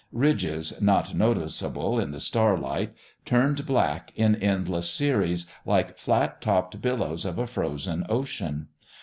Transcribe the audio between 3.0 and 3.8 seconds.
turned